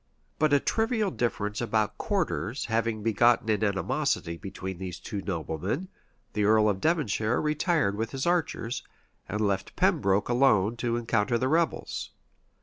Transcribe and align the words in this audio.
But 0.39 0.51
a 0.51 0.59
trivial 0.59 1.11
difference 1.11 1.61
about 1.61 1.99
quarters 1.99 2.65
having 2.65 3.03
begotten 3.03 3.49
an 3.51 3.63
animosity 3.63 4.35
between 4.35 4.79
these 4.79 4.99
two 4.99 5.21
noblemen, 5.21 5.89
the 6.33 6.43
earl 6.43 6.67
of 6.67 6.81
Devonshire 6.81 7.39
retired 7.39 7.95
with 7.95 8.09
his 8.09 8.25
archers, 8.25 8.81
and 9.29 9.41
left 9.41 9.75
Pembroke 9.75 10.27
alone 10.27 10.75
to 10.77 10.95
encounter 10.97 11.37
the 11.37 11.47
rebels. 11.49 12.09